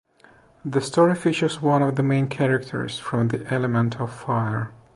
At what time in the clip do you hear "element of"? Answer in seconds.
3.53-4.11